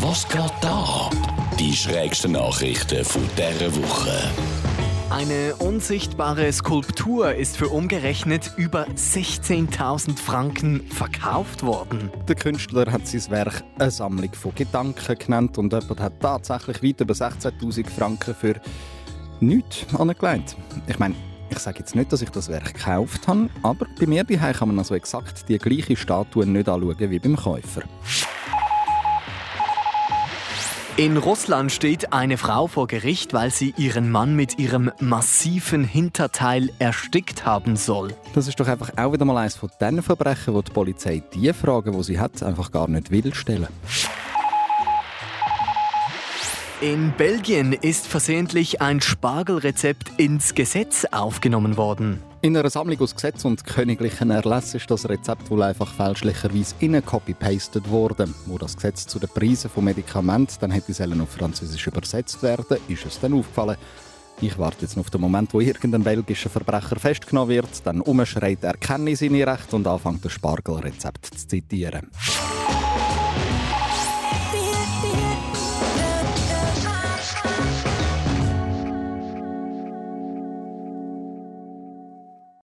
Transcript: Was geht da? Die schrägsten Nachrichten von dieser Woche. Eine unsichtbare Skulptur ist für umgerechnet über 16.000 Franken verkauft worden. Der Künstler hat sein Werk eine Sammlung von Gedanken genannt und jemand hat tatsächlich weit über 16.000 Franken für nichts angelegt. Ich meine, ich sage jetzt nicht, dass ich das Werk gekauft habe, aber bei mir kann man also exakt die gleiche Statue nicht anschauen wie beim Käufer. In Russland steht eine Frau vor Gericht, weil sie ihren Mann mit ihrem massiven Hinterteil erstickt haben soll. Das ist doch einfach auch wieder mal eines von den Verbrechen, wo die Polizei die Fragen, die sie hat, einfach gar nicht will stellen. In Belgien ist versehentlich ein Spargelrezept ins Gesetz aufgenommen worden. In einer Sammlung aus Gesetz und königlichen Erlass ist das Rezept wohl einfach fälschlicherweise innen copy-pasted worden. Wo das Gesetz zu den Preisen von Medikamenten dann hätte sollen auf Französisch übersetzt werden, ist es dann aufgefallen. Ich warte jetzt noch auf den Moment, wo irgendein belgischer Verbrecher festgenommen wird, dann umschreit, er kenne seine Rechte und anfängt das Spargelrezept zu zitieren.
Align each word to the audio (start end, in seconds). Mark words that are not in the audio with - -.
Was 0.00 0.28
geht 0.28 0.52
da? 0.60 1.10
Die 1.58 1.72
schrägsten 1.72 2.32
Nachrichten 2.32 3.04
von 3.04 3.22
dieser 3.36 3.74
Woche. 3.74 4.30
Eine 5.10 5.56
unsichtbare 5.56 6.52
Skulptur 6.52 7.34
ist 7.34 7.56
für 7.56 7.68
umgerechnet 7.68 8.52
über 8.56 8.86
16.000 8.86 10.16
Franken 10.16 10.86
verkauft 10.86 11.64
worden. 11.64 12.12
Der 12.28 12.36
Künstler 12.36 12.92
hat 12.92 13.08
sein 13.08 13.28
Werk 13.30 13.64
eine 13.80 13.90
Sammlung 13.90 14.32
von 14.34 14.54
Gedanken 14.54 15.18
genannt 15.18 15.58
und 15.58 15.72
jemand 15.72 15.98
hat 15.98 16.20
tatsächlich 16.20 16.80
weit 16.80 17.00
über 17.00 17.14
16.000 17.14 17.90
Franken 17.90 18.36
für 18.36 18.54
nichts 19.40 19.84
angelegt. 19.98 20.56
Ich 20.86 21.00
meine, 21.00 21.16
ich 21.50 21.58
sage 21.58 21.80
jetzt 21.80 21.96
nicht, 21.96 22.12
dass 22.12 22.22
ich 22.22 22.30
das 22.30 22.48
Werk 22.48 22.74
gekauft 22.74 23.26
habe, 23.26 23.50
aber 23.64 23.86
bei 23.98 24.06
mir 24.06 24.24
kann 24.24 24.68
man 24.68 24.78
also 24.78 24.94
exakt 24.94 25.48
die 25.48 25.58
gleiche 25.58 25.96
Statue 25.96 26.46
nicht 26.46 26.68
anschauen 26.68 27.10
wie 27.10 27.18
beim 27.18 27.34
Käufer. 27.34 27.82
In 30.98 31.16
Russland 31.16 31.70
steht 31.70 32.12
eine 32.12 32.36
Frau 32.36 32.66
vor 32.66 32.88
Gericht, 32.88 33.32
weil 33.32 33.52
sie 33.52 33.72
ihren 33.76 34.10
Mann 34.10 34.34
mit 34.34 34.58
ihrem 34.58 34.90
massiven 34.98 35.84
Hinterteil 35.84 36.70
erstickt 36.80 37.46
haben 37.46 37.76
soll. 37.76 38.16
Das 38.34 38.48
ist 38.48 38.58
doch 38.58 38.66
einfach 38.66 38.90
auch 38.96 39.12
wieder 39.12 39.24
mal 39.24 39.36
eines 39.36 39.54
von 39.54 39.70
den 39.80 40.02
Verbrechen, 40.02 40.54
wo 40.54 40.60
die 40.60 40.72
Polizei 40.72 41.22
die 41.32 41.52
Fragen, 41.52 41.92
die 41.92 42.02
sie 42.02 42.18
hat, 42.18 42.42
einfach 42.42 42.72
gar 42.72 42.88
nicht 42.88 43.12
will 43.12 43.32
stellen. 43.32 43.68
In 46.80 47.12
Belgien 47.16 47.72
ist 47.72 48.06
versehentlich 48.06 48.80
ein 48.80 49.00
Spargelrezept 49.00 50.12
ins 50.16 50.54
Gesetz 50.54 51.04
aufgenommen 51.10 51.76
worden. 51.76 52.22
In 52.40 52.56
einer 52.56 52.70
Sammlung 52.70 53.00
aus 53.00 53.16
Gesetz 53.16 53.44
und 53.44 53.64
königlichen 53.64 54.30
Erlass 54.30 54.76
ist 54.76 54.88
das 54.88 55.08
Rezept 55.08 55.50
wohl 55.50 55.64
einfach 55.64 55.92
fälschlicherweise 55.92 56.76
innen 56.78 57.04
copy-pasted 57.04 57.90
worden. 57.90 58.32
Wo 58.46 58.58
das 58.58 58.76
Gesetz 58.76 59.08
zu 59.08 59.18
den 59.18 59.28
Preisen 59.28 59.68
von 59.68 59.82
Medikamenten 59.82 60.54
dann 60.60 60.70
hätte 60.70 60.94
sollen 60.94 61.20
auf 61.20 61.30
Französisch 61.30 61.88
übersetzt 61.88 62.44
werden, 62.44 62.78
ist 62.86 63.06
es 63.06 63.18
dann 63.18 63.34
aufgefallen. 63.34 63.76
Ich 64.40 64.56
warte 64.56 64.82
jetzt 64.82 64.96
noch 64.96 65.02
auf 65.02 65.10
den 65.10 65.20
Moment, 65.20 65.52
wo 65.54 65.60
irgendein 65.60 66.04
belgischer 66.04 66.48
Verbrecher 66.48 67.00
festgenommen 67.00 67.48
wird, 67.48 67.84
dann 67.84 68.02
umschreit, 68.02 68.62
er 68.62 68.76
kenne 68.76 69.16
seine 69.16 69.44
Rechte 69.44 69.74
und 69.74 69.84
anfängt 69.84 70.24
das 70.24 70.30
Spargelrezept 70.30 71.26
zu 71.26 71.48
zitieren. 71.48 72.08